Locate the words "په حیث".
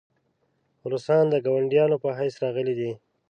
2.03-2.35